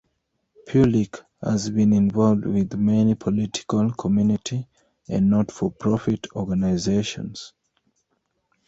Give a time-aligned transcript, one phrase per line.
[0.65, 4.67] Peulich has been involved with many political, community
[5.07, 7.53] and not-for-profit organisations.